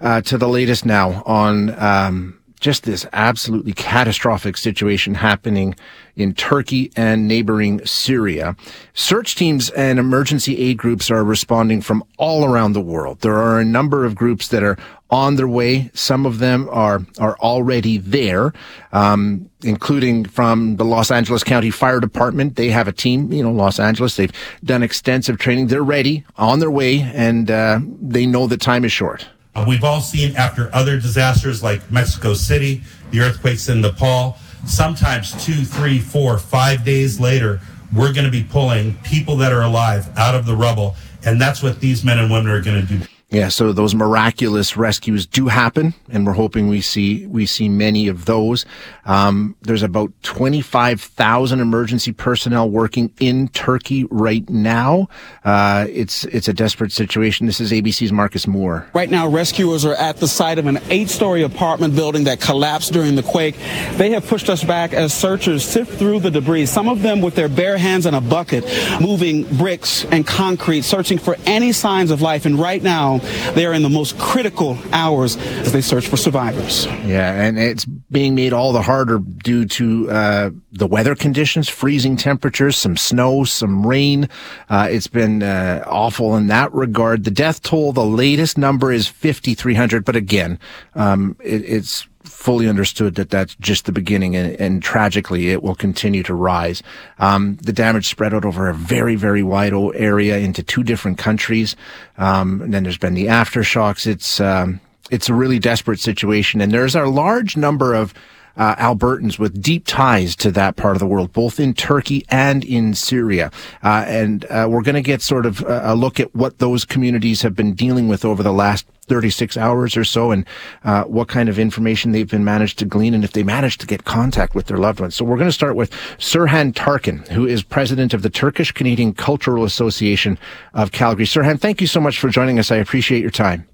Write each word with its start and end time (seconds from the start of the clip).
uh, 0.00 0.20
to 0.22 0.38
the 0.38 0.48
latest 0.48 0.84
now 0.84 1.22
on 1.26 1.70
um, 1.82 2.38
just 2.60 2.84
this 2.84 3.06
absolutely 3.12 3.72
catastrophic 3.72 4.56
situation 4.56 5.14
happening 5.14 5.74
in 6.16 6.34
Turkey 6.34 6.90
and 6.96 7.28
neighboring 7.28 7.84
Syria. 7.84 8.56
Search 8.94 9.36
teams 9.36 9.70
and 9.70 9.98
emergency 9.98 10.58
aid 10.58 10.76
groups 10.76 11.10
are 11.10 11.22
responding 11.22 11.80
from 11.80 12.02
all 12.16 12.44
around 12.44 12.72
the 12.72 12.80
world. 12.80 13.20
There 13.20 13.38
are 13.38 13.60
a 13.60 13.64
number 13.64 14.04
of 14.04 14.14
groups 14.16 14.48
that 14.48 14.62
are 14.62 14.76
on 15.10 15.36
their 15.36 15.48
way. 15.48 15.90
Some 15.94 16.26
of 16.26 16.38
them 16.38 16.68
are 16.70 17.00
are 17.18 17.36
already 17.38 17.98
there, 17.98 18.52
um, 18.92 19.48
including 19.62 20.24
from 20.26 20.76
the 20.76 20.84
Los 20.84 21.10
Angeles 21.10 21.42
County 21.42 21.70
Fire 21.70 22.00
Department. 22.00 22.56
They 22.56 22.70
have 22.70 22.88
a 22.88 22.92
team, 22.92 23.32
you 23.32 23.42
know, 23.42 23.52
Los 23.52 23.80
Angeles. 23.80 24.16
They've 24.16 24.32
done 24.64 24.82
extensive 24.82 25.38
training. 25.38 25.68
They're 25.68 25.82
ready, 25.82 26.24
on 26.36 26.58
their 26.58 26.70
way, 26.70 27.00
and 27.00 27.50
uh, 27.50 27.80
they 28.02 28.26
know 28.26 28.46
the 28.46 28.56
time 28.56 28.84
is 28.84 28.92
short. 28.92 29.28
Uh, 29.58 29.64
we've 29.66 29.82
all 29.82 30.00
seen 30.00 30.36
after 30.36 30.72
other 30.72 31.00
disasters 31.00 31.64
like 31.64 31.90
Mexico 31.90 32.32
City, 32.32 32.80
the 33.10 33.18
earthquakes 33.18 33.68
in 33.68 33.80
Nepal, 33.80 34.36
sometimes 34.64 35.32
two, 35.44 35.64
three, 35.64 35.98
four, 35.98 36.38
five 36.38 36.84
days 36.84 37.18
later, 37.18 37.60
we're 37.92 38.12
going 38.12 38.24
to 38.24 38.30
be 38.30 38.44
pulling 38.44 38.94
people 38.98 39.34
that 39.36 39.52
are 39.52 39.62
alive 39.62 40.16
out 40.16 40.36
of 40.36 40.46
the 40.46 40.54
rubble. 40.54 40.94
And 41.24 41.40
that's 41.40 41.60
what 41.60 41.80
these 41.80 42.04
men 42.04 42.20
and 42.20 42.30
women 42.30 42.52
are 42.52 42.62
going 42.62 42.86
to 42.86 42.98
do. 42.98 43.04
Yeah, 43.30 43.48
so 43.48 43.74
those 43.74 43.94
miraculous 43.94 44.74
rescues 44.74 45.26
do 45.26 45.48
happen, 45.48 45.92
and 46.08 46.24
we're 46.26 46.32
hoping 46.32 46.66
we 46.66 46.80
see 46.80 47.26
we 47.26 47.44
see 47.44 47.68
many 47.68 48.08
of 48.08 48.24
those. 48.24 48.64
Um, 49.04 49.54
there's 49.60 49.82
about 49.82 50.10
25,000 50.22 51.60
emergency 51.60 52.12
personnel 52.12 52.70
working 52.70 53.12
in 53.20 53.48
Turkey 53.48 54.04
right 54.10 54.48
now. 54.48 55.08
Uh, 55.44 55.86
it's 55.90 56.24
it's 56.24 56.48
a 56.48 56.54
desperate 56.54 56.90
situation. 56.90 57.44
This 57.44 57.60
is 57.60 57.70
ABC's 57.70 58.12
Marcus 58.12 58.46
Moore. 58.46 58.88
Right 58.94 59.10
now, 59.10 59.28
rescuers 59.28 59.84
are 59.84 59.94
at 59.96 60.16
the 60.16 60.28
site 60.28 60.58
of 60.58 60.64
an 60.64 60.78
eight-story 60.88 61.42
apartment 61.42 61.94
building 61.94 62.24
that 62.24 62.40
collapsed 62.40 62.94
during 62.94 63.14
the 63.14 63.22
quake. 63.22 63.56
They 63.98 64.12
have 64.12 64.26
pushed 64.26 64.48
us 64.48 64.64
back 64.64 64.94
as 64.94 65.12
searchers 65.12 65.64
sift 65.64 65.98
through 65.98 66.20
the 66.20 66.30
debris. 66.30 66.64
Some 66.64 66.88
of 66.88 67.02
them 67.02 67.20
with 67.20 67.34
their 67.34 67.50
bare 67.50 67.76
hands 67.76 68.06
and 68.06 68.16
a 68.16 68.22
bucket, 68.22 68.64
moving 69.02 69.44
bricks 69.58 70.06
and 70.06 70.26
concrete, 70.26 70.80
searching 70.80 71.18
for 71.18 71.36
any 71.44 71.72
signs 71.72 72.10
of 72.10 72.22
life. 72.22 72.46
And 72.46 72.58
right 72.58 72.82
now 72.82 73.17
they 73.54 73.66
are 73.66 73.72
in 73.72 73.82
the 73.82 73.88
most 73.88 74.18
critical 74.18 74.78
hours 74.92 75.36
as 75.36 75.72
they 75.72 75.80
search 75.80 76.06
for 76.06 76.16
survivors. 76.16 76.86
Yeah, 77.04 77.32
and 77.32 77.58
it's 77.58 77.84
being 77.84 78.34
made 78.34 78.52
all 78.52 78.72
the 78.72 78.82
harder 78.82 79.18
due 79.18 79.64
to 79.66 80.10
uh, 80.10 80.50
the 80.72 80.86
weather 80.86 81.14
conditions, 81.14 81.68
freezing 81.68 82.16
temperatures, 82.16 82.76
some 82.76 82.96
snow, 82.96 83.44
some 83.44 83.86
rain. 83.86 84.28
Uh, 84.68 84.88
it's 84.90 85.06
been 85.06 85.42
uh, 85.42 85.84
awful 85.86 86.36
in 86.36 86.46
that 86.48 86.72
regard. 86.72 87.24
The 87.24 87.30
death 87.30 87.62
toll, 87.62 87.92
the 87.92 88.04
latest 88.04 88.58
number 88.58 88.92
is 88.92 89.08
5,300, 89.08 90.04
but 90.04 90.16
again, 90.16 90.58
um, 90.94 91.36
it, 91.42 91.62
it's 91.64 92.08
fully 92.28 92.68
understood 92.68 93.14
that 93.16 93.30
that's 93.30 93.54
just 93.56 93.86
the 93.86 93.92
beginning, 93.92 94.36
and, 94.36 94.54
and 94.60 94.82
tragically, 94.82 95.50
it 95.50 95.62
will 95.62 95.74
continue 95.74 96.22
to 96.24 96.34
rise. 96.34 96.82
Um, 97.18 97.56
the 97.62 97.72
damage 97.72 98.08
spread 98.08 98.34
out 98.34 98.44
over 98.44 98.68
a 98.68 98.74
very, 98.74 99.16
very 99.16 99.42
wide 99.42 99.72
area 99.94 100.38
into 100.38 100.62
two 100.62 100.82
different 100.82 101.18
countries. 101.18 101.76
Um, 102.16 102.62
and 102.62 102.72
then 102.72 102.82
there's 102.82 102.98
been 102.98 103.14
the 103.14 103.26
aftershocks. 103.26 104.06
It's 104.06 104.40
um, 104.40 104.80
it's 105.10 105.28
a 105.28 105.34
really 105.34 105.58
desperate 105.58 106.00
situation, 106.00 106.60
and 106.60 106.72
there's 106.72 106.94
a 106.94 107.04
large 107.04 107.56
number 107.56 107.94
of 107.94 108.12
uh, 108.58 108.74
Albertans 108.76 109.38
with 109.38 109.62
deep 109.62 109.86
ties 109.86 110.36
to 110.36 110.50
that 110.52 110.76
part 110.76 110.94
of 110.96 111.00
the 111.00 111.06
world, 111.06 111.32
both 111.32 111.58
in 111.58 111.72
Turkey 111.72 112.26
and 112.28 112.64
in 112.64 112.94
Syria. 112.94 113.50
Uh, 113.82 114.04
and 114.06 114.44
uh, 114.46 114.66
we're 114.68 114.82
going 114.82 114.94
to 114.94 115.00
get 115.00 115.22
sort 115.22 115.46
of 115.46 115.64
a 115.66 115.94
look 115.94 116.20
at 116.20 116.34
what 116.34 116.58
those 116.58 116.84
communities 116.84 117.42
have 117.42 117.54
been 117.54 117.74
dealing 117.74 118.08
with 118.08 118.24
over 118.24 118.42
the 118.42 118.52
last 118.52 118.86
36 119.08 119.56
hours 119.56 119.96
or 119.96 120.04
so 120.04 120.30
and 120.30 120.44
uh, 120.84 121.04
what 121.04 121.28
kind 121.28 121.48
of 121.48 121.58
information 121.58 122.12
they've 122.12 122.30
been 122.30 122.44
managed 122.44 122.78
to 122.78 122.84
glean 122.84 123.14
and 123.14 123.24
if 123.24 123.32
they 123.32 123.42
managed 123.42 123.80
to 123.80 123.86
get 123.86 124.04
contact 124.04 124.54
with 124.54 124.66
their 124.66 124.76
loved 124.76 125.00
ones. 125.00 125.14
So 125.14 125.24
we're 125.24 125.36
going 125.36 125.48
to 125.48 125.52
start 125.52 125.76
with 125.76 125.90
Sirhan 126.18 126.72
Tarkan, 126.72 127.26
who 127.28 127.46
is 127.46 127.62
president 127.62 128.12
of 128.12 128.22
the 128.22 128.30
Turkish 128.30 128.72
Canadian 128.72 129.14
Cultural 129.14 129.64
Association 129.64 130.38
of 130.74 130.92
Calgary. 130.92 131.24
Sirhan, 131.24 131.58
thank 131.58 131.80
you 131.80 131.86
so 131.86 132.00
much 132.00 132.18
for 132.18 132.28
joining 132.28 132.58
us. 132.58 132.70
I 132.70 132.76
appreciate 132.76 133.22
your 133.22 133.30
time. 133.30 133.66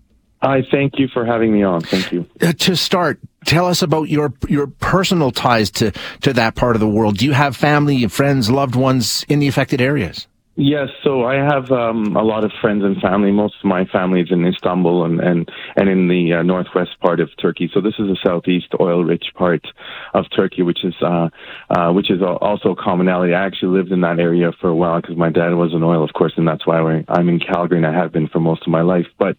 I 0.44 0.62
thank 0.70 0.98
you 0.98 1.08
for 1.08 1.24
having 1.24 1.52
me 1.52 1.62
on. 1.62 1.80
Thank 1.80 2.12
you. 2.12 2.28
Uh, 2.40 2.52
to 2.52 2.76
start, 2.76 3.18
tell 3.44 3.66
us 3.66 3.82
about 3.82 4.08
your 4.08 4.32
your 4.48 4.66
personal 4.66 5.30
ties 5.30 5.70
to 5.72 5.92
to 6.22 6.32
that 6.32 6.54
part 6.54 6.76
of 6.76 6.80
the 6.80 6.88
world. 6.88 7.18
Do 7.18 7.26
you 7.26 7.32
have 7.32 7.56
family, 7.56 8.06
friends, 8.08 8.50
loved 8.50 8.74
ones 8.74 9.24
in 9.28 9.38
the 9.38 9.48
affected 9.48 9.80
areas? 9.80 10.26
Yes, 10.56 10.88
so 11.02 11.24
I 11.24 11.34
have 11.34 11.68
um, 11.72 12.14
a 12.14 12.22
lot 12.22 12.44
of 12.44 12.52
friends 12.60 12.84
and 12.84 12.96
family. 13.00 13.32
Most 13.32 13.56
of 13.60 13.64
my 13.64 13.86
family 13.86 14.20
is 14.20 14.28
in 14.30 14.46
Istanbul 14.46 15.04
and 15.04 15.18
and 15.18 15.50
and 15.74 15.88
in 15.88 16.06
the 16.06 16.34
uh, 16.34 16.42
northwest 16.42 16.90
part 17.00 17.18
of 17.18 17.28
Turkey. 17.42 17.68
So 17.74 17.80
this 17.80 17.94
is 17.98 18.08
a 18.08 18.14
southeast 18.24 18.68
oil-rich 18.80 19.24
part 19.34 19.66
of 20.12 20.26
Turkey, 20.36 20.62
which 20.62 20.84
is 20.84 20.94
uh, 21.02 21.28
uh, 21.70 21.92
which 21.92 22.08
is 22.08 22.22
also 22.22 22.70
a 22.70 22.76
commonality. 22.76 23.34
I 23.34 23.44
actually 23.44 23.76
lived 23.76 23.90
in 23.90 24.02
that 24.02 24.20
area 24.20 24.52
for 24.60 24.68
a 24.68 24.76
while 24.76 25.00
because 25.00 25.16
my 25.16 25.30
dad 25.30 25.52
was 25.54 25.72
in 25.74 25.82
oil, 25.82 26.04
of 26.04 26.12
course, 26.12 26.34
and 26.36 26.46
that's 26.46 26.64
why 26.64 27.02
I'm 27.08 27.28
in 27.28 27.40
Calgary 27.40 27.78
and 27.78 27.86
I 27.86 27.92
have 27.92 28.12
been 28.12 28.28
for 28.28 28.38
most 28.38 28.62
of 28.62 28.68
my 28.68 28.82
life. 28.82 29.06
But 29.18 29.36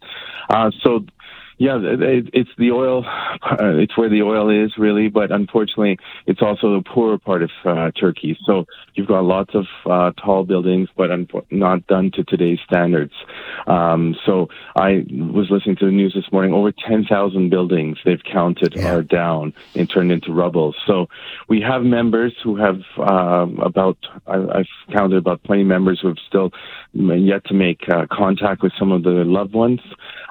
uh, 0.49 0.71
so 0.83 1.05
yeah, 1.57 1.79
it's 1.81 2.49
the 2.57 2.71
oil. 2.71 3.05
Uh, 3.45 3.77
it's 3.77 3.97
where 3.97 4.09
the 4.09 4.21
oil 4.23 4.49
is 4.49 4.71
really, 4.77 5.07
but 5.07 5.31
unfortunately, 5.31 5.97
it's 6.25 6.41
also 6.41 6.75
the 6.75 6.83
poorer 6.83 7.17
part 7.17 7.43
of 7.43 7.51
uh, 7.63 7.91
Turkey. 7.91 8.37
So 8.45 8.65
you've 8.93 9.07
got 9.07 9.23
lots 9.23 9.53
of 9.53 9.65
uh, 9.85 10.11
tall 10.21 10.43
buildings, 10.43 10.89
but 10.97 11.09
not 11.51 11.85
done 11.87 12.11
to 12.15 12.23
today's 12.23 12.59
standards. 12.65 13.13
Um, 13.67 14.15
so 14.25 14.49
I 14.75 15.05
was 15.09 15.47
listening 15.49 15.75
to 15.77 15.85
the 15.85 15.91
news 15.91 16.13
this 16.13 16.31
morning. 16.31 16.53
Over 16.53 16.71
10,000 16.71 17.49
buildings 17.49 17.97
they've 18.03 18.23
counted 18.23 18.73
yeah. 18.75 18.95
are 18.95 19.03
down 19.03 19.53
and 19.75 19.89
turned 19.89 20.11
into 20.11 20.33
rubble. 20.33 20.73
So 20.85 21.07
we 21.47 21.61
have 21.61 21.83
members 21.83 22.33
who 22.43 22.57
have 22.57 22.81
um, 22.97 23.59
about 23.59 23.97
I, 24.27 24.37
have 24.37 24.65
counted 24.91 25.17
about 25.17 25.43
20 25.45 25.63
members 25.63 25.99
who 26.01 26.09
have 26.09 26.17
still 26.27 26.51
yet 26.93 27.45
to 27.45 27.53
make 27.53 27.87
uh, 27.89 28.07
contact 28.11 28.63
with 28.63 28.73
some 28.77 28.91
of 28.91 29.03
the 29.03 29.23
loved 29.25 29.53
ones. 29.53 29.81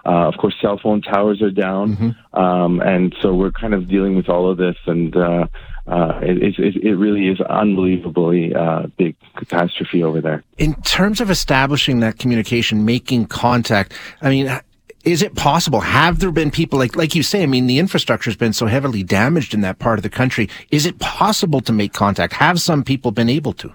Uh, 0.06 0.28
of 0.28 0.34
course, 0.36 0.54
cell 0.60 0.78
phone 0.82 1.00
towers 1.14 1.42
are 1.42 1.50
down, 1.50 1.96
mm-hmm. 1.96 2.40
um, 2.40 2.80
and 2.80 3.14
so 3.20 3.34
we're 3.34 3.52
kind 3.52 3.74
of 3.74 3.88
dealing 3.88 4.16
with 4.16 4.28
all 4.28 4.50
of 4.50 4.56
this, 4.58 4.76
and 4.86 5.16
uh, 5.16 5.46
uh, 5.86 6.20
it, 6.22 6.58
it, 6.58 6.76
it, 6.82 6.94
really 6.96 7.28
is 7.28 7.40
unbelievably 7.40 8.54
uh, 8.54 8.86
big 8.96 9.16
catastrophe 9.36 10.02
over 10.02 10.20
there. 10.20 10.42
In 10.58 10.74
terms 10.82 11.20
of 11.20 11.30
establishing 11.30 12.00
that 12.00 12.18
communication, 12.18 12.84
making 12.84 13.26
contact, 13.26 13.92
I 14.20 14.30
mean. 14.30 14.60
Is 15.04 15.20
it 15.20 15.34
possible? 15.34 15.80
Have 15.80 16.18
there 16.18 16.32
been 16.32 16.50
people 16.50 16.78
like, 16.78 16.96
like 16.96 17.14
you 17.14 17.22
say? 17.22 17.42
I 17.42 17.46
mean, 17.46 17.66
the 17.66 17.78
infrastructure 17.78 18.30
has 18.30 18.38
been 18.38 18.54
so 18.54 18.64
heavily 18.64 19.02
damaged 19.02 19.52
in 19.52 19.60
that 19.60 19.78
part 19.78 19.98
of 19.98 20.02
the 20.02 20.08
country. 20.08 20.48
Is 20.70 20.86
it 20.86 20.98
possible 20.98 21.60
to 21.60 21.74
make 21.74 21.92
contact? 21.92 22.32
Have 22.32 22.58
some 22.58 22.82
people 22.82 23.10
been 23.10 23.28
able 23.28 23.52
to? 23.52 23.70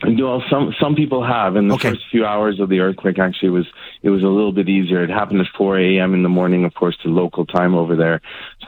Well, 0.00 0.44
some 0.48 0.74
some 0.80 0.94
people 0.94 1.24
have. 1.24 1.56
In 1.56 1.66
the 1.66 1.74
okay. 1.74 1.90
first 1.90 2.02
few 2.10 2.24
hours 2.24 2.60
of 2.60 2.68
the 2.68 2.80
earthquake, 2.80 3.18
actually, 3.18 3.48
it 3.48 3.52
was 3.52 3.66
it 4.02 4.10
was 4.10 4.22
a 4.22 4.28
little 4.28 4.52
bit 4.52 4.68
easier. 4.68 5.02
It 5.02 5.10
happened 5.10 5.40
at 5.40 5.48
4 5.56 5.78
a.m. 5.78 6.14
in 6.14 6.22
the 6.22 6.28
morning, 6.28 6.64
of 6.64 6.74
course, 6.74 6.96
to 7.02 7.08
local 7.08 7.44
time 7.44 7.74
over 7.74 7.96
there. 7.96 8.20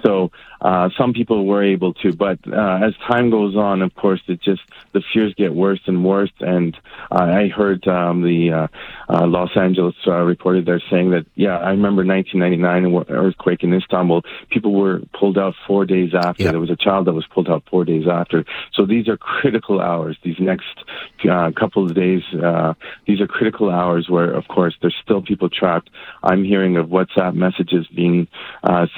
So 0.02 0.30
uh, 0.60 0.90
some 0.98 1.12
people 1.12 1.46
were 1.46 1.62
able 1.62 1.94
to, 1.94 2.12
but 2.12 2.38
uh, 2.46 2.80
as 2.82 2.94
time 3.08 3.30
goes 3.30 3.56
on, 3.56 3.82
of 3.82 3.94
course, 3.94 4.20
it 4.28 4.42
just 4.42 4.60
the 4.92 5.02
fears 5.12 5.34
get 5.34 5.54
worse 5.54 5.80
and 5.86 6.04
worse. 6.04 6.32
And 6.40 6.76
uh, 7.10 7.22
I 7.22 7.48
heard 7.48 7.86
um, 7.88 8.22
the 8.22 8.52
uh, 8.52 8.68
uh, 9.08 9.26
Los 9.26 9.56
Angeles 9.56 9.94
uh, 10.06 10.20
reported 10.22 10.66
there 10.66 10.82
saying 10.90 11.10
that, 11.10 11.26
yeah, 11.34 11.56
I 11.58 11.70
remember 11.70 12.04
1999 12.04 13.06
earthquake 13.08 13.62
in 13.62 13.72
Istanbul. 13.72 14.22
People 14.50 14.72
were 14.72 15.00
pulled 15.18 15.38
out 15.38 15.54
four 15.66 15.86
days 15.86 16.10
after. 16.14 16.44
Yeah. 16.44 16.50
There 16.50 16.60
was 16.60 16.70
a 16.70 16.76
child 16.76 17.06
that 17.06 17.14
was 17.14 17.26
pulled 17.26 17.48
out 17.48 17.64
four 17.70 17.84
days 17.84 18.06
after. 18.06 18.44
So 18.74 18.84
these 18.84 19.08
are 19.08 19.16
critical 19.16 19.80
hours. 19.80 20.18
These 20.22 20.40
next 20.40 20.66
couple 21.22 21.84
of 21.84 21.94
days, 21.94 22.22
these 23.06 23.20
are 23.20 23.26
critical 23.26 23.70
hours 23.70 24.08
where, 24.08 24.30
of 24.30 24.46
course, 24.48 24.76
there's 24.80 24.96
still 25.02 25.22
people 25.22 25.48
trapped. 25.48 25.90
I'm 26.22 26.44
hearing 26.44 26.76
of 26.76 26.88
WhatsApp 26.88 27.34
messages 27.34 27.86
being 27.88 28.28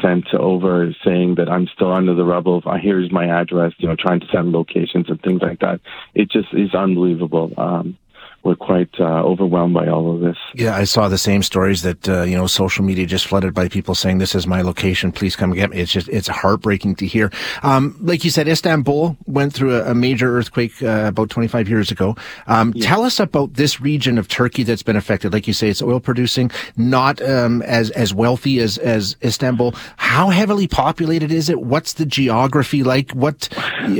sent 0.03 0.33
over 0.35 0.82
saying 1.05 1.37
that 1.37 1.49
I'm 1.49 1.67
still 1.75 1.93
under 1.93 2.15
the 2.15 2.25
rubble. 2.25 2.63
Here's 2.81 3.11
my 3.11 3.27
address, 3.27 3.73
you 3.79 3.89
know, 3.89 3.97
trying 3.97 4.21
to 4.21 4.27
send 4.33 4.53
locations 4.53 5.09
and 5.09 5.21
things 5.23 5.43
like 5.43 5.61
that. 5.61 5.81
It 6.15 6.31
just 6.31 6.49
is 6.53 6.75
unbelievable. 6.75 7.53
Um, 7.57 7.99
we're 8.45 8.57
quite 8.57 8.91
uh, 8.99 9.23
overwhelmed 9.23 9.75
by 9.75 9.87
all 9.89 10.15
of 10.15 10.21
this. 10.21 10.37
Yeah, 10.55 10.77
I 10.77 10.85
saw 10.85 11.09
the 11.09 11.19
same 11.19 11.43
stories 11.43 11.83
that 11.83 12.09
uh, 12.09 12.23
you 12.23 12.37
know 12.37 12.47
social 12.47 12.85
media 12.85 13.07
just 13.07 13.27
flooded 13.27 13.55
by 13.55 13.69
people 13.69 13.95
saying 13.95 14.19
this 14.19 14.35
is 14.35 14.47
my 14.47 14.63
location, 14.63 15.13
please 15.13 15.37
come 15.37 15.53
get 15.53 15.71
me. 15.71 15.79
It's 15.79 15.93
just 15.93 16.09
it's 16.09 16.29
heartbreaking 16.29 16.97
to 16.97 17.07
hear. 17.07 17.31
Um, 17.63 17.97
like 18.01 18.25
you 18.25 18.31
said, 18.31 18.49
Istanbul 18.49 19.17
went 19.27 19.53
through 19.53 19.77
a, 19.77 19.93
a 19.93 19.95
major 19.95 20.37
earthquake 20.37 20.83
uh, 20.83 21.05
about 21.07 21.31
25 21.31 21.69
years 21.69 21.91
ago. 21.91 22.17
Um, 22.47 22.73
yeah. 22.75 22.87
Tell 22.87 23.03
us 23.03 23.21
about 23.21 23.55
this 23.55 23.81
region 23.81 24.19
of 24.19 24.29
Turkey 24.29 24.63
that's 24.65 24.83
been 24.83 24.97
affected. 24.97 25.33
Like 25.33 25.47
you 25.47 25.55
say, 25.55 25.69
it's 25.69 25.83
oil 25.83 26.01
producing, 26.01 26.51
not 26.77 27.23
um, 27.23 27.63
as 27.63 27.91
as 27.91 28.13
wealthy 28.13 28.59
as 28.59 28.79
as 28.79 29.17
Istanbul. 29.23 29.75
How 29.97 30.31
heavily 30.31 30.67
populated 30.67 31.31
is 31.31 31.49
it? 31.49 31.61
What's 31.61 31.95
the 31.95 32.07
geography 32.07 32.83
like? 32.83 33.13
What 33.13 33.49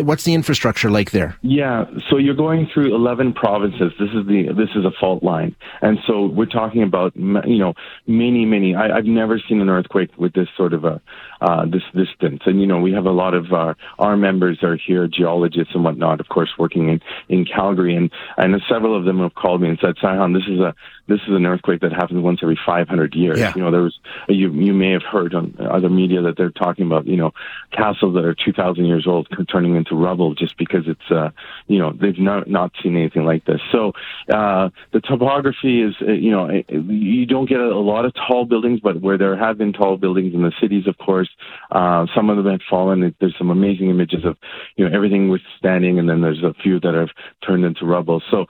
what's 0.03 0.25
the 0.25 0.35
infrastructure 0.35 0.91
like 0.91 1.13
there? 1.13 1.37
Yeah, 1.43 1.85
so 2.11 2.17
you're 2.19 2.35
going 2.35 2.69
through 2.73 2.95
11 2.95 3.35
provinces. 3.35 3.93
This 3.99 4.11
is 4.15 4.27
the 4.27 4.32
this 4.33 4.71
is 4.75 4.85
a 4.85 4.91
fault 5.01 5.23
line, 5.23 5.55
and 5.81 5.99
so 6.07 6.27
we're 6.27 6.47
talking 6.47 6.83
about 6.83 7.15
you 7.17 7.59
know 7.59 7.75
many 8.07 8.45
many. 8.45 8.75
I, 8.75 8.97
I've 8.97 9.05
never 9.05 9.41
seen 9.49 9.61
an 9.61 9.69
earthquake 9.69 10.11
with 10.17 10.33
this 10.33 10.49
sort 10.57 10.73
of 10.73 10.85
a 10.85 11.01
uh, 11.41 11.67
this 11.67 11.83
distance, 11.95 12.43
and 12.47 12.61
you 12.61 12.67
know 12.67 12.81
we 12.81 12.93
have 12.93 13.07
a 13.07 13.11
lot 13.11 13.35
of 13.35 13.53
our 13.53 13.77
our 13.99 14.17
members 14.17 14.63
are 14.63 14.77
here, 14.77 15.09
geologists 15.09 15.75
and 15.75 15.85
whatnot, 15.85 16.21
of 16.21 16.29
course, 16.29 16.51
working 16.59 16.89
in 16.89 17.01
in 17.29 17.45
Calgary, 17.45 17.95
and 17.95 18.11
and 18.37 18.61
several 18.69 18.97
of 18.97 19.05
them 19.05 19.19
have 19.21 19.35
called 19.35 19.61
me 19.61 19.69
and 19.69 19.79
said, 19.81 19.97
Sirhan, 19.97 20.35
this 20.35 20.49
is 20.49 20.61
a 20.61 20.75
this 21.09 21.21
is 21.27 21.35
an 21.35 21.47
earthquake 21.47 21.81
that 21.81 21.93
happens 21.93 22.23
once 22.23 22.41
every 22.43 22.59
500 22.65 23.15
years. 23.15 23.39
Yeah. 23.39 23.53
You 23.55 23.63
know, 23.63 23.71
there 23.71 23.83
was 23.83 23.99
you 24.29 24.53
you 24.53 24.73
may 24.73 24.93
have 24.93 25.03
heard 25.03 25.35
on 25.35 25.57
other 25.59 25.89
media 25.89 26.23
that 26.23 26.37
they're 26.37 26.51
talking 26.51 26.87
about 26.87 27.07
you 27.07 27.17
know 27.17 27.33
castles 27.73 28.15
that 28.15 28.25
are 28.25 28.35
2,000 28.35 28.85
years 28.85 29.07
old 29.07 29.29
turning 29.51 29.77
into 29.77 29.95
rubble 29.95 30.35
just 30.35 30.57
because 30.57 30.85
it's 30.87 31.11
uh 31.11 31.31
you 31.67 31.79
know 31.79 31.93
they've 31.93 32.19
not 32.19 32.49
not 32.49 32.73
seen 32.83 32.97
anything 32.97 33.25
like 33.25 33.45
this. 33.45 33.61
So 33.71 33.93
uh 34.33 34.71
the 34.93 35.01
topography 35.01 35.83
is 35.83 35.95
uh, 36.01 36.13
you 36.13 36.31
know 36.31 36.63
you 36.69 37.27
don't 37.27 37.49
get 37.49 37.61
a, 37.61 37.83
lot 37.83 38.05
of 38.05 38.15
tall 38.15 38.45
buildings, 38.45 38.81
but 38.81 39.01
where 39.01 39.19
there 39.19 39.37
have 39.37 39.59
been 39.59 39.73
tall 39.73 39.97
buildings 39.97 40.35
in 40.35 40.43
the 40.43 40.53
cities, 40.61 40.87
of 40.87 40.97
course, 40.99 41.29
uh, 41.73 42.07
some 42.15 42.31
of 42.31 42.37
them 42.37 42.47
have 42.47 42.61
fallen. 42.71 43.15
There's 43.19 43.37
some 43.37 43.51
amazing 43.51 43.91
images 43.91 44.25
of 44.25 44.37
you 44.77 44.89
know 44.89 44.95
everything 44.95 45.29
withstanding, 45.29 45.99
and 45.99 46.09
then 46.09 46.21
there's 46.21 46.43
a 46.43 46.55
few 46.63 46.79
that 46.81 46.95
have 46.95 47.09
turned 47.45 47.65
into 47.65 47.85
rubble. 47.85 48.23
So 48.31 48.47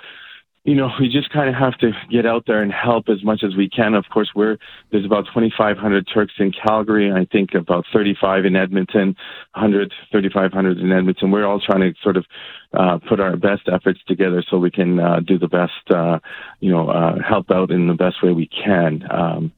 you 0.64 0.74
know, 0.74 0.90
we 1.00 1.08
just 1.08 1.30
kind 1.30 1.48
of 1.48 1.54
have 1.54 1.76
to 1.78 1.92
get 2.10 2.26
out 2.26 2.44
there 2.46 2.62
and 2.62 2.72
help 2.72 3.08
as 3.08 3.22
much 3.24 3.42
as 3.44 3.56
we 3.56 3.68
can. 3.68 3.94
Of 3.94 4.04
course, 4.12 4.30
we're 4.34 4.58
there's 4.90 5.04
about 5.04 5.26
2,500 5.26 6.08
Turks 6.12 6.34
in 6.38 6.52
Calgary. 6.52 7.08
and 7.08 7.18
I 7.18 7.26
think 7.30 7.54
about 7.54 7.84
35 7.92 8.44
in 8.44 8.56
Edmonton, 8.56 9.16
100, 9.54 9.92
3,500 10.10 10.78
in 10.78 10.92
Edmonton. 10.92 11.30
We're 11.30 11.46
all 11.46 11.60
trying 11.60 11.80
to 11.80 11.94
sort 12.02 12.16
of 12.16 12.26
uh, 12.74 12.98
put 13.08 13.20
our 13.20 13.36
best 13.36 13.62
efforts 13.72 14.00
together 14.06 14.42
so 14.48 14.58
we 14.58 14.70
can 14.70 14.98
uh, 14.98 15.20
do 15.20 15.38
the 15.38 15.48
best, 15.48 15.72
uh, 15.94 16.18
you 16.60 16.70
know, 16.70 16.88
uh, 16.88 17.16
help 17.22 17.50
out 17.50 17.70
in 17.70 17.88
the 17.88 17.94
best 17.94 18.22
way 18.22 18.32
we 18.32 18.48
can. 18.48 19.02
Um, 19.10 19.52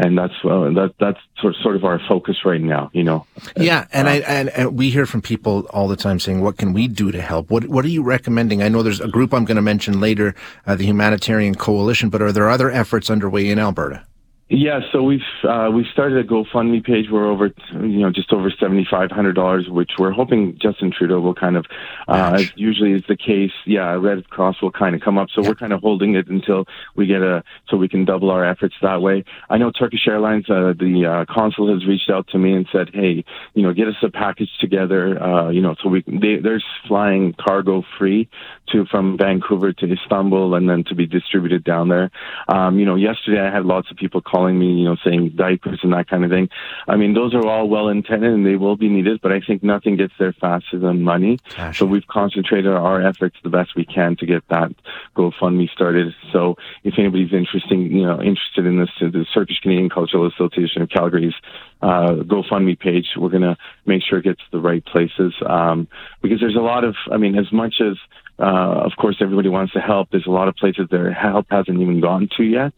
and 0.00 0.16
that's 0.16 0.34
uh, 0.44 0.70
that 0.70 0.94
that's 0.98 1.18
sort 1.40 1.76
of 1.76 1.84
our 1.84 2.00
focus 2.08 2.44
right 2.44 2.60
now. 2.60 2.90
You 2.92 3.04
know. 3.04 3.26
Yeah, 3.56 3.86
and 3.92 4.08
I 4.08 4.16
and, 4.20 4.48
and, 4.50 4.76
we 4.76 4.90
hear 4.90 5.04
from 5.04 5.20
people 5.20 5.66
all 5.70 5.88
the 5.88 5.96
time 5.96 6.18
saying, 6.18 6.40
"What 6.40 6.56
can 6.56 6.72
we 6.72 6.88
do 6.88 7.12
to 7.12 7.20
help?" 7.20 7.50
What 7.50 7.66
What 7.66 7.84
are 7.84 7.88
you 7.88 8.02
recommending? 8.02 8.62
I 8.62 8.68
know 8.68 8.82
there's 8.82 9.00
a 9.00 9.08
group 9.08 9.34
I'm 9.34 9.44
going 9.44 9.56
to 9.56 9.62
mention 9.62 10.00
later, 10.00 10.34
uh, 10.66 10.74
the 10.74 10.86
Humanitarian 10.86 11.54
Coalition, 11.54 12.08
but 12.08 12.22
are 12.22 12.32
there 12.32 12.48
other 12.48 12.70
efforts 12.70 13.10
underway 13.10 13.50
in 13.50 13.58
Alberta? 13.58 14.06
Yeah, 14.52 14.80
so 14.90 15.04
we've 15.04 15.20
uh, 15.44 15.70
we've 15.72 15.86
started 15.92 16.18
a 16.18 16.28
GoFundMe 16.28 16.82
page. 16.84 17.06
We're 17.08 17.30
over, 17.30 17.52
you 17.72 18.00
know, 18.00 18.10
just 18.10 18.32
over 18.32 18.50
seventy 18.50 18.84
five 18.90 19.12
hundred 19.12 19.34
dollars, 19.34 19.68
which 19.68 19.92
we're 19.96 20.10
hoping 20.10 20.58
Justin 20.60 20.90
Trudeau 20.90 21.20
will 21.20 21.36
kind 21.36 21.56
of, 21.56 21.66
uh, 22.08 22.32
as 22.34 22.50
usually 22.56 22.90
is 22.90 23.04
the 23.06 23.16
case, 23.16 23.52
yeah, 23.64 23.92
Red 23.92 24.28
Cross 24.28 24.60
will 24.60 24.72
kind 24.72 24.96
of 24.96 25.02
come 25.02 25.18
up. 25.18 25.28
So 25.32 25.40
yeah. 25.40 25.50
we're 25.50 25.54
kind 25.54 25.72
of 25.72 25.82
holding 25.82 26.16
it 26.16 26.26
until 26.26 26.64
we 26.96 27.06
get 27.06 27.22
a, 27.22 27.44
so 27.68 27.76
we 27.76 27.88
can 27.88 28.04
double 28.04 28.28
our 28.28 28.44
efforts 28.44 28.74
that 28.82 29.00
way. 29.00 29.22
I 29.48 29.56
know 29.56 29.70
Turkish 29.70 30.08
Airlines, 30.08 30.50
uh, 30.50 30.74
the 30.76 31.06
uh, 31.28 31.32
consul 31.32 31.72
has 31.72 31.86
reached 31.86 32.10
out 32.10 32.26
to 32.30 32.38
me 32.38 32.52
and 32.52 32.66
said, 32.72 32.90
hey, 32.92 33.24
you 33.54 33.62
know, 33.62 33.72
get 33.72 33.86
us 33.86 34.02
a 34.02 34.10
package 34.10 34.50
together, 34.58 35.22
uh, 35.22 35.50
you 35.50 35.60
know, 35.60 35.76
so 35.80 35.88
we 35.88 36.02
they, 36.08 36.40
they're 36.42 36.60
flying 36.88 37.34
cargo 37.34 37.84
free 38.00 38.28
to 38.72 38.84
from 38.86 39.16
Vancouver 39.16 39.72
to 39.74 39.92
Istanbul 39.92 40.56
and 40.56 40.68
then 40.68 40.82
to 40.88 40.96
be 40.96 41.06
distributed 41.06 41.62
down 41.62 41.88
there. 41.88 42.10
Um, 42.48 42.80
you 42.80 42.84
know, 42.84 42.96
yesterday 42.96 43.40
I 43.40 43.52
had 43.52 43.64
lots 43.64 43.92
of 43.92 43.96
people 43.96 44.20
call 44.20 44.39
calling 44.40 44.58
me, 44.58 44.72
you 44.72 44.84
know, 44.84 44.96
saying 45.04 45.32
diapers 45.36 45.80
and 45.82 45.92
that 45.92 46.08
kind 46.08 46.24
of 46.24 46.30
thing. 46.30 46.48
I 46.88 46.96
mean, 46.96 47.12
those 47.12 47.34
are 47.34 47.46
all 47.46 47.68
well 47.68 47.88
intended 47.88 48.32
and 48.32 48.46
they 48.46 48.56
will 48.56 48.76
be 48.76 48.88
needed, 48.88 49.20
but 49.20 49.32
I 49.32 49.40
think 49.40 49.62
nothing 49.62 49.96
gets 49.96 50.14
there 50.18 50.32
faster 50.32 50.78
than 50.78 51.02
money. 51.02 51.38
Gosh. 51.54 51.78
So 51.78 51.84
we've 51.84 52.06
concentrated 52.06 52.72
our 52.72 53.02
efforts 53.02 53.36
the 53.42 53.50
best 53.50 53.76
we 53.76 53.84
can 53.84 54.16
to 54.16 54.26
get 54.26 54.42
that 54.48 54.72
GoFundMe 55.14 55.68
started. 55.70 56.14
So 56.32 56.56
if 56.84 56.94
anybody's 56.98 57.34
interesting, 57.34 57.92
you 57.92 58.06
know, 58.06 58.22
interested 58.22 58.64
in 58.64 58.78
this, 58.78 58.88
the 58.98 59.26
Turkish 59.34 59.60
Canadian 59.60 59.90
Cultural 59.90 60.26
Association 60.26 60.80
of 60.80 60.88
Calgary's 60.88 61.34
uh, 61.82 62.14
GoFundMe 62.24 62.78
page, 62.78 63.08
we're 63.18 63.28
going 63.28 63.42
to 63.42 63.58
make 63.84 64.02
sure 64.02 64.20
it 64.20 64.24
gets 64.24 64.40
to 64.40 64.50
the 64.52 64.60
right 64.60 64.84
places. 64.86 65.34
Um, 65.46 65.86
because 66.22 66.40
there's 66.40 66.56
a 66.56 66.60
lot 66.60 66.84
of, 66.84 66.96
I 67.12 67.18
mean, 67.18 67.38
as 67.38 67.52
much 67.52 67.74
as 67.80 67.98
uh, 68.40 68.86
of 68.86 68.92
course, 68.96 69.16
everybody 69.20 69.50
wants 69.50 69.72
to 69.74 69.80
help. 69.80 70.08
There's 70.10 70.26
a 70.26 70.30
lot 70.30 70.48
of 70.48 70.56
places 70.56 70.88
that 70.90 71.14
help 71.14 71.46
hasn't 71.50 71.78
even 71.78 72.00
gone 72.00 72.28
to 72.38 72.42
yet. 72.42 72.72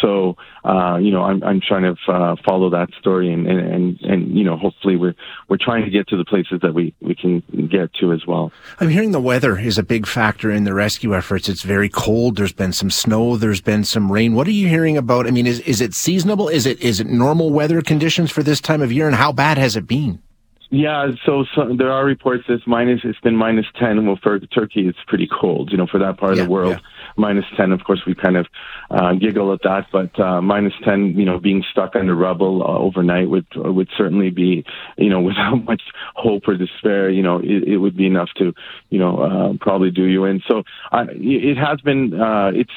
So, 0.00 0.36
uh, 0.64 0.96
you 0.96 1.10
know, 1.10 1.22
I'm, 1.22 1.42
I'm 1.42 1.60
trying 1.60 1.82
to 1.82 2.12
uh, 2.12 2.36
follow 2.46 2.70
that 2.70 2.88
story 2.98 3.32
and, 3.32 3.46
and, 3.46 3.60
and, 3.60 4.00
and, 4.00 4.38
you 4.38 4.44
know, 4.44 4.56
hopefully 4.56 4.96
we're, 4.96 5.14
we're 5.48 5.58
trying 5.58 5.84
to 5.84 5.90
get 5.90 6.08
to 6.08 6.16
the 6.16 6.24
places 6.24 6.60
that 6.62 6.72
we, 6.72 6.94
we 7.00 7.14
can 7.14 7.42
get 7.70 7.92
to 7.94 8.12
as 8.12 8.26
well. 8.26 8.52
I'm 8.80 8.88
hearing 8.88 9.12
the 9.12 9.20
weather 9.20 9.58
is 9.58 9.76
a 9.76 9.82
big 9.82 10.06
factor 10.06 10.50
in 10.50 10.64
the 10.64 10.74
rescue 10.74 11.14
efforts. 11.14 11.48
It's 11.48 11.62
very 11.62 11.88
cold. 11.88 12.36
There's 12.36 12.52
been 12.52 12.72
some 12.72 12.90
snow. 12.90 13.36
There's 13.36 13.60
been 13.60 13.84
some 13.84 14.10
rain. 14.10 14.34
What 14.34 14.46
are 14.46 14.52
you 14.52 14.68
hearing 14.68 14.96
about? 14.96 15.26
I 15.26 15.30
mean, 15.30 15.46
is, 15.46 15.60
is 15.60 15.80
it 15.80 15.94
seasonable? 15.94 16.48
Is 16.48 16.66
it, 16.66 16.80
is 16.80 17.00
it 17.00 17.06
normal 17.06 17.50
weather 17.50 17.82
conditions 17.82 18.30
for 18.30 18.42
this 18.42 18.60
time 18.60 18.80
of 18.80 18.90
year? 18.90 19.06
And 19.06 19.16
how 19.16 19.32
bad 19.32 19.58
has 19.58 19.76
it 19.76 19.86
been? 19.86 20.22
Yeah, 20.70 21.12
so, 21.24 21.44
so, 21.54 21.76
there 21.76 21.92
are 21.92 22.04
reports 22.04 22.44
that 22.48 22.54
it's 22.54 22.66
minus. 22.66 23.00
It's 23.04 23.20
been 23.20 23.36
minus 23.36 23.66
ten. 23.78 24.04
Well, 24.04 24.18
for 24.20 24.38
Turkey, 24.40 24.88
it's 24.88 24.98
pretty 25.06 25.28
cold. 25.28 25.70
You 25.70 25.78
know, 25.78 25.86
for 25.86 25.98
that 26.00 26.18
part 26.18 26.36
yeah, 26.36 26.42
of 26.42 26.48
the 26.48 26.52
world, 26.52 26.72
yeah. 26.72 27.05
Minus 27.16 27.44
ten. 27.56 27.72
Of 27.72 27.84
course, 27.84 28.02
we 28.06 28.14
kind 28.14 28.36
of 28.36 28.46
uh, 28.90 29.14
giggle 29.14 29.52
at 29.52 29.62
that, 29.62 29.86
but 29.92 30.18
uh, 30.18 30.40
minus 30.40 30.74
ten. 30.84 31.14
You 31.16 31.24
know, 31.24 31.38
being 31.38 31.64
stuck 31.70 31.96
under 31.96 32.14
rubble 32.14 32.62
uh, 32.62 32.78
overnight 32.78 33.28
would 33.28 33.46
would 33.54 33.88
certainly 33.96 34.30
be, 34.30 34.64
you 34.96 35.10
know, 35.10 35.20
without 35.26 35.64
much 35.64 35.82
hope 36.14 36.48
or 36.48 36.56
despair. 36.56 37.10
You 37.10 37.22
know, 37.22 37.38
it, 37.38 37.64
it 37.66 37.78
would 37.78 37.96
be 37.96 38.06
enough 38.06 38.28
to, 38.38 38.52
you 38.90 38.98
know, 38.98 39.18
uh, 39.18 39.52
probably 39.60 39.90
do 39.90 40.04
you 40.04 40.24
in. 40.24 40.42
So 40.46 40.62
uh, 40.92 41.06
it 41.10 41.56
has 41.56 41.80
been. 41.80 42.20
Uh, 42.20 42.52
it's 42.54 42.70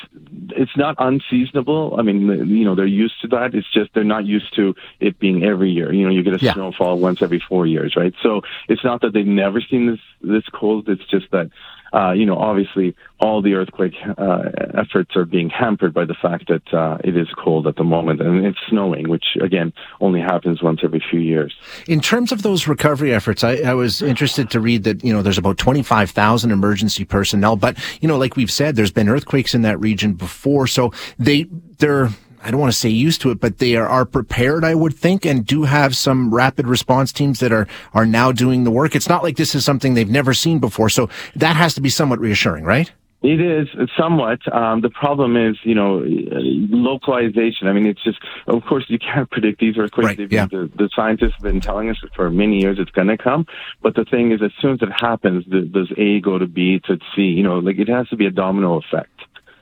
it's 0.51 0.75
not 0.77 0.95
unseasonable. 0.99 1.95
I 1.97 2.01
mean, 2.01 2.21
you 2.47 2.65
know, 2.65 2.75
they're 2.75 2.85
used 2.85 3.21
to 3.21 3.27
that. 3.29 3.53
It's 3.53 3.71
just 3.73 3.93
they're 3.93 4.03
not 4.03 4.25
used 4.25 4.55
to 4.55 4.75
it 4.99 5.19
being 5.19 5.43
every 5.43 5.71
year. 5.71 5.93
You 5.93 6.05
know, 6.05 6.11
you 6.11 6.23
get 6.23 6.33
a 6.33 6.43
yeah. 6.43 6.53
snowfall 6.53 6.99
once 6.99 7.21
every 7.21 7.41
four 7.47 7.65
years, 7.65 7.95
right? 7.95 8.13
So 8.23 8.41
it's 8.67 8.83
not 8.83 9.01
that 9.01 9.13
they've 9.13 9.25
never 9.25 9.61
seen 9.61 9.87
this 9.87 9.99
this 10.21 10.43
cold. 10.53 10.89
It's 10.89 11.05
just 11.09 11.29
that 11.31 11.49
uh, 11.93 12.11
you 12.11 12.25
know, 12.25 12.37
obviously, 12.37 12.95
all 13.19 13.41
the 13.41 13.53
earthquake 13.53 13.93
uh, 14.17 14.43
efforts 14.75 15.15
are 15.15 15.25
being 15.25 15.49
hampered 15.49 15.93
by 15.93 16.05
the 16.05 16.13
fact 16.13 16.47
that 16.47 16.73
uh, 16.73 16.97
it 17.03 17.17
is 17.17 17.27
cold 17.37 17.67
at 17.67 17.75
the 17.75 17.83
moment 17.83 18.21
and 18.21 18.45
it's 18.45 18.59
snowing, 18.69 19.09
which 19.09 19.37
again 19.41 19.73
only 19.99 20.19
happens 20.19 20.61
once 20.61 20.81
every 20.83 21.03
few 21.09 21.19
years. 21.19 21.53
In 21.87 21.99
terms 21.99 22.31
of 22.31 22.43
those 22.43 22.67
recovery 22.67 23.13
efforts, 23.13 23.43
I, 23.43 23.57
I 23.57 23.73
was 23.73 24.01
interested 24.01 24.49
to 24.51 24.59
read 24.59 24.83
that 24.83 25.03
you 25.03 25.13
know 25.13 25.21
there's 25.21 25.37
about 25.37 25.57
25,000 25.57 26.51
emergency 26.51 27.05
personnel, 27.05 27.55
but 27.55 27.77
you 28.01 28.07
know, 28.07 28.17
like 28.17 28.35
we've 28.35 28.51
said, 28.51 28.75
there's 28.75 28.91
been 28.91 29.09
earthquakes 29.09 29.53
in 29.53 29.61
that 29.63 29.79
region 29.79 30.13
before, 30.13 30.67
so 30.67 30.91
they 31.17 31.47
they're 31.79 32.09
I 32.41 32.51
don't 32.51 32.59
want 32.59 32.71
to 32.71 32.77
say 32.77 32.89
used 32.89 33.21
to 33.21 33.31
it, 33.31 33.39
but 33.39 33.57
they 33.57 33.75
are, 33.75 33.87
are 33.87 34.05
prepared, 34.05 34.63
I 34.63 34.75
would 34.75 34.95
think, 34.95 35.25
and 35.25 35.45
do 35.45 35.63
have 35.63 35.95
some 35.95 36.33
rapid 36.33 36.67
response 36.67 37.11
teams 37.11 37.39
that 37.39 37.51
are, 37.51 37.67
are 37.93 38.05
now 38.05 38.31
doing 38.31 38.63
the 38.63 38.71
work. 38.71 38.95
It's 38.95 39.09
not 39.09 39.23
like 39.23 39.37
this 39.37 39.55
is 39.55 39.65
something 39.65 39.93
they've 39.93 40.09
never 40.09 40.33
seen 40.33 40.59
before. 40.59 40.89
So 40.89 41.09
that 41.35 41.55
has 41.55 41.73
to 41.75 41.81
be 41.81 41.89
somewhat 41.89 42.19
reassuring, 42.19 42.63
right? 42.63 42.91
It 43.21 43.41
is 43.41 43.67
somewhat. 43.97 44.39
Um, 44.53 44.79
the 44.79 44.89
problem 44.89 45.35
is, 45.35 45.57
you 45.63 45.75
know, 45.75 46.01
localization. 46.05 47.67
I 47.67 47.73
mean, 47.73 47.85
it's 47.85 48.01
just, 48.01 48.17
of 48.47 48.63
course, 48.63 48.85
you 48.87 48.97
can't 48.97 49.29
predict 49.31 49.59
these 49.59 49.77
earthquakes. 49.77 50.17
Right, 50.17 50.31
yeah. 50.31 50.45
the, 50.45 50.71
the, 50.73 50.89
scientists 50.95 51.33
have 51.33 51.43
been 51.43 51.59
telling 51.59 51.89
us 51.89 51.97
for 52.15 52.29
many 52.29 52.61
years 52.61 52.77
it's 52.79 52.91
going 52.91 53.07
to 53.07 53.17
come. 53.17 53.45
But 53.81 53.95
the 53.95 54.05
thing 54.05 54.31
is, 54.31 54.41
as 54.41 54.51
soon 54.61 54.73
as 54.73 54.81
it 54.81 54.91
happens, 54.97 55.43
does 55.45 55.91
A 55.97 56.21
go 56.21 56.37
to 56.37 56.47
B 56.47 56.79
to 56.85 56.97
C? 57.13 57.23
You 57.23 57.43
know, 57.43 57.59
like 57.59 57.77
it 57.77 57.89
has 57.89 58.07
to 58.09 58.15
be 58.15 58.25
a 58.25 58.31
domino 58.31 58.77
effect. 58.79 59.11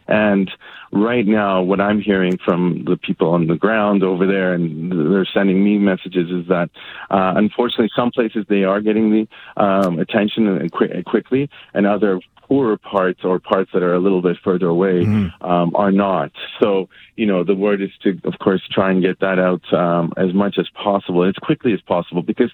And 0.07 0.49
right 0.91 1.25
now, 1.25 1.61
what 1.61 1.81
I'm 1.81 2.01
hearing 2.01 2.37
from 2.43 2.85
the 2.85 2.97
people 2.97 3.29
on 3.29 3.47
the 3.47 3.55
ground 3.55 4.03
over 4.03 4.25
there, 4.25 4.53
and 4.53 4.91
they're 4.91 5.27
sending 5.33 5.63
me 5.63 5.77
messages, 5.77 6.29
is 6.29 6.47
that 6.47 6.69
uh, 7.09 7.33
unfortunately, 7.35 7.89
some 7.95 8.11
places 8.11 8.45
they 8.49 8.63
are 8.63 8.81
getting 8.81 9.11
the 9.11 9.61
um, 9.61 9.99
attention 9.99 10.69
qu- 10.69 11.03
quickly, 11.05 11.49
and 11.73 11.85
other 11.85 12.19
poorer 12.47 12.77
parts 12.77 13.21
or 13.23 13.39
parts 13.39 13.69
that 13.73 13.83
are 13.83 13.93
a 13.93 13.99
little 13.99 14.21
bit 14.21 14.37
further 14.43 14.67
away 14.67 15.03
mm-hmm. 15.03 15.45
um, 15.45 15.75
are 15.75 15.91
not. 15.91 16.31
So, 16.61 16.87
you 17.15 17.25
know, 17.25 17.43
the 17.43 17.55
word 17.55 17.81
is 17.81 17.89
to, 18.03 18.19
of 18.23 18.39
course, 18.39 18.61
try 18.71 18.91
and 18.91 19.01
get 19.01 19.19
that 19.19 19.39
out 19.39 19.61
um, 19.73 20.13
as 20.17 20.33
much 20.33 20.57
as 20.57 20.67
possible, 20.69 21.27
as 21.27 21.35
quickly 21.35 21.73
as 21.73 21.81
possible, 21.81 22.21
because 22.21 22.51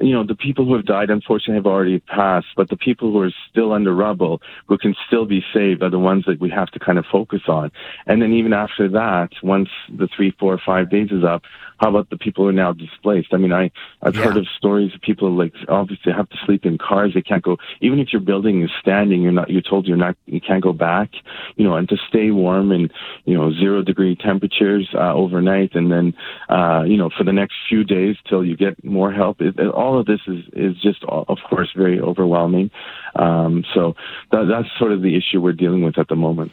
you 0.00 0.12
know, 0.12 0.24
the 0.24 0.34
people 0.34 0.64
who 0.64 0.74
have 0.74 0.86
died, 0.86 1.10
unfortunately, 1.10 1.56
have 1.56 1.66
already 1.66 2.00
passed, 2.00 2.46
but 2.56 2.68
the 2.68 2.76
people 2.76 3.12
who 3.12 3.20
are 3.20 3.32
still 3.50 3.72
under 3.72 3.94
rubble, 3.94 4.40
who 4.66 4.78
can 4.78 4.94
still 5.06 5.26
be 5.26 5.44
saved, 5.52 5.82
are 5.82 5.90
the 5.90 5.98
ones 5.98 6.24
that 6.26 6.40
we 6.40 6.50
have 6.50 6.68
to 6.68 6.78
kind 6.78 6.98
of 6.98 7.04
focus 7.10 7.42
on. 7.48 7.70
And 8.06 8.22
then 8.22 8.32
even 8.32 8.52
after 8.52 8.88
that, 8.88 9.30
once 9.42 9.68
the 9.88 10.08
three, 10.14 10.34
four, 10.38 10.58
five 10.64 10.90
days 10.90 11.10
is 11.10 11.24
up, 11.24 11.42
how 11.78 11.88
about 11.90 12.10
the 12.10 12.16
people 12.16 12.44
who 12.44 12.50
are 12.50 12.52
now 12.52 12.72
displaced? 12.72 13.28
I 13.32 13.36
mean, 13.36 13.52
I 13.52 13.70
I've 14.02 14.14
Yeah. 14.14 14.24
heard 14.24 14.36
of 14.36 14.46
stories 14.56 14.94
of 14.94 15.00
people 15.00 15.30
like 15.30 15.52
obviously 15.68 16.12
have 16.12 16.28
to 16.28 16.36
sleep 16.44 16.64
in 16.66 16.78
cars. 16.78 17.12
They 17.14 17.22
can't 17.22 17.42
go 17.42 17.56
even 17.80 17.98
if 17.98 18.12
your 18.12 18.20
building 18.20 18.62
is 18.62 18.70
standing. 18.80 19.22
You're 19.22 19.32
not. 19.32 19.50
You're 19.50 19.62
told 19.62 19.86
you're 19.86 19.96
not. 19.96 20.16
You 20.26 20.40
can't 20.40 20.62
go 20.62 20.72
back. 20.72 21.10
You 21.56 21.64
know, 21.64 21.74
and 21.76 21.88
to 21.88 21.96
stay 22.08 22.30
warm 22.30 22.72
in 22.72 22.90
you 23.24 23.36
know 23.36 23.52
zero 23.52 23.82
degree 23.82 24.16
temperatures 24.16 24.88
uh, 24.94 25.12
overnight, 25.14 25.74
and 25.74 25.90
then 25.90 26.14
uh, 26.48 26.82
you 26.86 26.96
know 26.96 27.10
for 27.16 27.24
the 27.24 27.32
next 27.32 27.54
few 27.68 27.84
days 27.84 28.16
till 28.28 28.44
you 28.44 28.56
get 28.56 28.82
more 28.84 29.12
help. 29.12 29.40
It, 29.40 29.58
all 29.68 29.98
of 29.98 30.06
this 30.06 30.20
is 30.26 30.44
is 30.52 30.76
just 30.82 31.04
uh, 31.04 31.24
of 31.28 31.38
course 31.48 31.70
very 31.76 32.00
overwhelming. 32.00 32.70
Um, 33.16 33.64
so 33.74 33.96
that, 34.30 34.44
that's 34.48 34.68
sort 34.78 34.92
of 34.92 35.02
the 35.02 35.16
issue 35.16 35.40
we're 35.40 35.52
dealing 35.52 35.82
with 35.82 35.98
at 35.98 36.08
the 36.08 36.14
moment. 36.16 36.52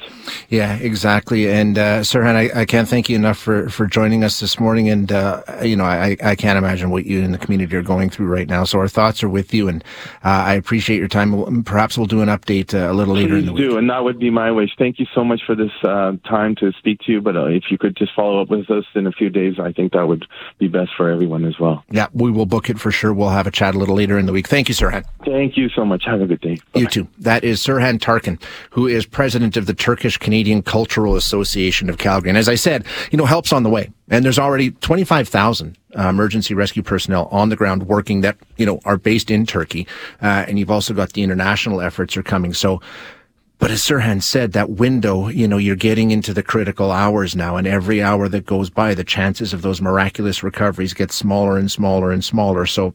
Yeah, 0.50 0.76
exactly. 0.78 1.50
And 1.50 1.78
uh, 1.78 2.00
Sirhan, 2.02 2.36
I, 2.36 2.62
I 2.62 2.66
can't 2.66 2.88
thank 2.88 3.10
you 3.10 3.16
enough 3.16 3.38
for, 3.38 3.70
for 3.70 3.86
joining 3.86 4.24
us 4.24 4.40
this 4.40 4.60
morning. 4.60 4.90
And 4.90 5.12
uh, 5.16 5.64
you 5.64 5.76
know, 5.76 5.86
I, 5.86 6.18
I 6.24 6.36
can't 6.36 6.58
imagine 6.58 6.90
what 6.90 7.06
you 7.06 7.24
and 7.24 7.34
the 7.34 7.38
community 7.38 7.76
are 7.76 7.82
going 7.82 8.10
through 8.10 8.28
right 8.28 8.48
now. 8.48 8.64
So 8.64 8.80
our 8.80 8.88
thoughts 8.88 9.24
are 9.24 9.30
with 9.30 9.54
you, 9.54 9.68
and 9.68 9.84
uh, 10.24 10.30
I 10.30 10.54
appreciate 10.56 10.98
your 10.98 11.08
time. 11.08 11.64
Perhaps 11.64 11.98
we'll 11.98 12.08
do 12.08 12.22
an 12.22 12.30
update 12.30 12.74
uh, 12.74 12.92
a 12.92 12.94
little 12.94 13.16
later 13.16 13.36
in 13.36 13.42
Please 13.42 13.46
the 13.46 13.54
week. 13.54 13.70
do, 13.70 13.78
and 13.78 13.90
that 13.90 14.04
would 14.04 14.20
be 14.20 14.30
my 14.30 14.52
wish. 14.52 14.72
Thank 14.78 15.00
you 15.00 15.06
so 15.14 15.24
much 15.24 15.42
for 15.46 15.56
this 15.56 15.72
uh, 15.84 16.14
time 16.28 16.56
to 16.56 16.72
speak 16.74 17.00
to 17.06 17.12
you. 17.12 17.22
But 17.22 17.36
uh, 17.36 17.46
if 17.48 17.66
you 17.70 17.78
could 17.78 17.96
just 17.96 18.12
follow 18.16 18.42
up 18.42 18.50
with 18.50 18.70
us 18.70 18.86
in 18.96 19.08
a 19.08 19.12
few 19.12 19.30
days, 19.30 19.56
I 19.60 19.72
think 19.72 19.94
that 19.94 20.08
would 20.08 20.26
be 20.60 20.68
best 20.68 20.92
for 20.98 21.10
everyone 21.10 21.46
as 21.46 21.60
well. 21.60 21.84
Yeah, 21.90 22.08
we 22.14 22.32
will 22.32 22.46
book 22.46 22.70
it 22.70 22.80
for 22.80 22.92
sure. 22.92 23.14
We'll 23.14 23.30
have 23.30 23.48
a 23.48 23.52
chat 23.52 23.76
a 23.76 23.80
little 23.80 23.96
later 23.96 24.18
in 24.18 24.26
the 24.26 24.34
week. 24.34 24.48
Thank 24.48 24.70
you, 24.70 24.76
Sirhan. 24.76 25.04
Thank 25.24 25.58
you 25.58 25.70
so 25.70 25.86
much. 25.86 26.04
Have 26.06 26.22
a 26.22 26.28
good 26.28 26.42
day. 26.42 26.58
You 26.74 26.88
too. 26.88 27.08
That 27.20 27.44
is 27.44 27.60
Sirhan 27.60 28.00
Tarkan, 28.00 28.42
who 28.72 28.88
is 28.88 29.06
president 29.06 29.58
of 29.58 29.66
the 29.66 29.74
Turkish 29.74 30.18
Canadian 30.18 30.62
Cultural 30.62 31.16
Association 31.16 31.90
of 31.90 31.98
Calgary. 31.98 32.30
And 32.30 32.38
as 32.38 32.50
I 32.50 32.56
said, 32.56 32.86
you 33.12 33.18
know, 33.18 33.26
help's 33.26 33.54
on 33.54 33.64
the 33.64 33.70
way. 33.70 33.92
And 34.10 34.24
there's 34.24 34.38
already 34.38 34.72
25,000 34.72 35.78
uh, 35.98 36.10
emergency 36.10 36.54
rescue 36.54 36.84
personnel 36.84 37.28
on 37.32 37.50
the 37.50 37.56
ground 37.56 37.88
working 37.88 38.22
that, 38.22 38.38
you 38.58 38.66
know, 38.66 38.80
are 38.86 38.98
based 38.98 39.32
in 39.32 39.46
Turkey. 39.46 39.88
Uh, 40.22 40.46
and 40.48 40.60
you've 40.60 40.70
also 40.70 40.94
got 40.94 41.14
the 41.14 41.24
international 41.24 41.82
efforts 41.82 42.16
are 42.16 42.24
coming. 42.24 42.54
So, 42.54 42.82
but 43.58 43.72
as 43.72 43.82
Sirhan 43.82 44.22
said, 44.22 44.52
that 44.52 44.70
window, 44.72 45.28
you 45.28 45.48
know, 45.48 45.58
you're 45.58 45.76
getting 45.76 46.12
into 46.12 46.34
the 46.34 46.44
critical 46.44 46.92
hours 46.92 47.36
now, 47.36 47.56
and 47.56 47.66
every 47.66 48.04
hour 48.04 48.28
that 48.28 48.46
goes 48.46 48.70
by, 48.70 48.94
the 48.94 49.04
chances 49.04 49.54
of 49.54 49.62
those 49.62 49.82
miraculous 49.82 50.44
recoveries 50.44 50.94
get 50.94 51.12
smaller 51.12 51.58
and 51.58 51.72
smaller 51.72 52.12
and 52.12 52.24
smaller. 52.24 52.66
So, 52.66 52.94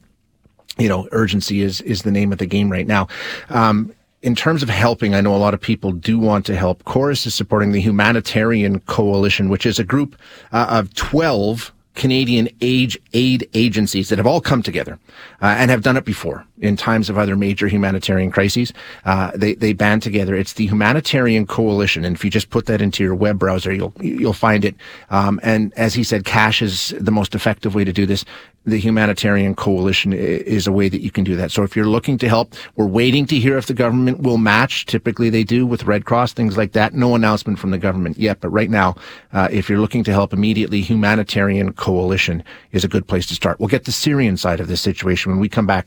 you 0.78 0.88
know, 0.88 1.08
urgency 1.12 1.62
is 1.62 1.80
is 1.80 2.02
the 2.02 2.10
name 2.10 2.30
of 2.30 2.38
the 2.38 2.46
game 2.46 2.70
right 2.70 2.86
now. 2.86 3.08
Um, 3.48 3.94
in 4.22 4.34
terms 4.34 4.62
of 4.62 4.68
helping, 4.68 5.14
I 5.14 5.20
know 5.20 5.34
a 5.34 5.38
lot 5.38 5.54
of 5.54 5.60
people 5.60 5.92
do 5.92 6.18
want 6.18 6.44
to 6.46 6.56
help. 6.56 6.84
Corus 6.84 7.26
is 7.26 7.34
supporting 7.34 7.72
the 7.72 7.80
Humanitarian 7.80 8.80
Coalition, 8.80 9.48
which 9.48 9.64
is 9.64 9.78
a 9.78 9.84
group 9.84 10.16
uh, 10.52 10.66
of 10.68 10.94
12 10.94 11.72
Canadian 11.94 12.48
age 12.60 12.98
aid 13.12 13.48
agencies 13.52 14.08
that 14.08 14.16
have 14.16 14.26
all 14.26 14.40
come 14.40 14.62
together 14.62 14.98
uh, 15.42 15.54
and 15.58 15.70
have 15.70 15.82
done 15.82 15.96
it 15.96 16.04
before 16.04 16.46
in 16.60 16.76
times 16.76 17.10
of 17.10 17.18
other 17.18 17.36
major 17.36 17.66
humanitarian 17.66 18.30
crises. 18.30 18.72
Uh, 19.04 19.32
they 19.34 19.54
they 19.54 19.72
band 19.72 20.02
together. 20.02 20.34
It's 20.34 20.52
the 20.52 20.66
Humanitarian 20.66 21.46
Coalition, 21.46 22.04
and 22.04 22.14
if 22.14 22.24
you 22.24 22.30
just 22.30 22.48
put 22.48 22.66
that 22.66 22.80
into 22.80 23.02
your 23.02 23.14
web 23.14 23.38
browser, 23.38 23.72
you'll 23.72 23.92
you'll 24.00 24.32
find 24.32 24.64
it. 24.64 24.76
Um, 25.10 25.40
and 25.42 25.74
as 25.76 25.92
he 25.92 26.04
said, 26.04 26.24
cash 26.24 26.62
is 26.62 26.94
the 26.98 27.10
most 27.10 27.34
effective 27.34 27.74
way 27.74 27.84
to 27.84 27.92
do 27.92 28.06
this. 28.06 28.24
The 28.66 28.78
Humanitarian 28.78 29.54
Coalition 29.54 30.12
is 30.12 30.66
a 30.66 30.72
way 30.72 30.90
that 30.90 31.00
you 31.00 31.10
can 31.10 31.24
do 31.24 31.34
that. 31.36 31.50
So 31.50 31.62
if 31.62 31.74
you're 31.74 31.86
looking 31.86 32.18
to 32.18 32.28
help, 32.28 32.54
we're 32.76 32.86
waiting 32.86 33.24
to 33.26 33.38
hear 33.38 33.56
if 33.56 33.66
the 33.66 33.74
government 33.74 34.20
will 34.20 34.36
match. 34.36 34.84
Typically, 34.84 35.30
they 35.30 35.44
do 35.44 35.66
with 35.66 35.84
Red 35.84 36.04
Cross 36.04 36.34
things 36.34 36.58
like 36.58 36.72
that. 36.72 36.92
No 36.92 37.14
announcement 37.14 37.58
from 37.58 37.70
the 37.70 37.78
government 37.78 38.18
yet, 38.18 38.40
but 38.40 38.50
right 38.50 38.68
now, 38.68 38.96
uh, 39.32 39.48
if 39.50 39.68
you're 39.68 39.80
looking 39.80 40.04
to 40.04 40.12
help 40.12 40.34
immediately, 40.34 40.82
Humanitarian 40.82 41.72
Coalition 41.72 42.44
is 42.72 42.84
a 42.84 42.88
good 42.88 43.08
place 43.08 43.26
to 43.28 43.34
start. 43.34 43.58
We'll 43.58 43.68
get 43.68 43.84
the 43.84 43.92
Syrian 43.92 44.36
side 44.36 44.60
of 44.60 44.68
this 44.68 44.82
situation 44.82 45.32
when 45.32 45.40
we 45.40 45.48
come 45.48 45.66
back. 45.66 45.86